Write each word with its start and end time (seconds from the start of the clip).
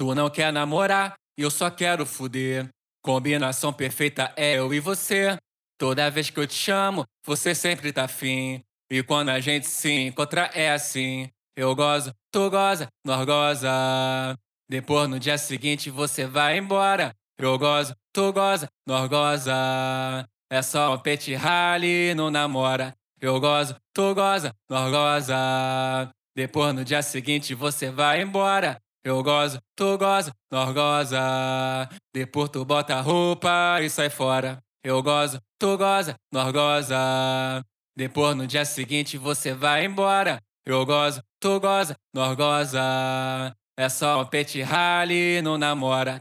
Tu 0.00 0.14
não 0.14 0.30
quer 0.30 0.50
namorar, 0.50 1.12
eu 1.36 1.50
só 1.50 1.68
quero 1.68 2.06
fuder. 2.06 2.66
Combinação 3.04 3.70
perfeita 3.70 4.32
é 4.34 4.56
eu 4.56 4.72
e 4.72 4.80
você. 4.80 5.36
Toda 5.78 6.10
vez 6.10 6.30
que 6.30 6.40
eu 6.40 6.46
te 6.46 6.54
chamo, 6.54 7.04
você 7.22 7.54
sempre 7.54 7.92
tá 7.92 8.04
afim. 8.04 8.62
E 8.90 9.02
quando 9.02 9.28
a 9.28 9.38
gente 9.40 9.68
se 9.68 9.90
encontra 9.90 10.50
é 10.54 10.70
assim. 10.70 11.28
Eu 11.54 11.76
gozo, 11.76 12.14
tu 12.32 12.48
goza, 12.48 12.88
nós 13.04 13.26
goza. 13.26 13.68
Depois 14.70 15.06
no 15.06 15.20
dia 15.20 15.36
seguinte 15.36 15.90
você 15.90 16.24
vai 16.24 16.56
embora. 16.56 17.12
Eu 17.38 17.58
gozo, 17.58 17.94
tu 18.10 18.32
goza, 18.32 18.70
nós 18.86 19.06
goza. 19.06 20.26
É 20.50 20.62
só 20.62 20.94
um 20.94 20.98
pet 20.98 21.34
rally, 21.34 22.14
não 22.14 22.30
namora. 22.30 22.94
Eu 23.20 23.38
gozo, 23.38 23.76
tu 23.92 24.14
goza, 24.14 24.50
nós 24.66 24.90
goza. 24.90 26.10
Depois 26.34 26.74
no 26.74 26.86
dia 26.86 27.02
seguinte 27.02 27.54
você 27.54 27.90
vai 27.90 28.22
embora. 28.22 28.80
Eu 29.02 29.22
gozo, 29.22 29.58
tu 29.74 29.96
goza, 29.96 30.30
nós 30.52 30.74
goza. 30.74 31.88
Depois 32.12 32.50
tu 32.50 32.64
bota 32.64 32.96
a 32.96 33.00
roupa 33.00 33.78
e 33.80 33.88
sai 33.88 34.10
fora. 34.10 34.62
Eu 34.84 35.02
gozo, 35.02 35.40
tu 35.58 35.76
goza, 35.78 36.14
nós 36.30 36.52
goza. 36.52 37.64
Depois 37.96 38.36
no 38.36 38.46
dia 38.46 38.64
seguinte 38.64 39.16
você 39.16 39.54
vai 39.54 39.86
embora. 39.86 40.38
Eu 40.66 40.84
gozo, 40.84 41.22
tu 41.40 41.58
goza, 41.58 41.96
nós 42.14 42.36
goza. 42.36 43.56
É 43.78 43.88
só 43.88 44.20
um 44.20 44.26
pet 44.26 44.60
rally, 44.60 45.40
não 45.40 45.56
namora. 45.56 46.20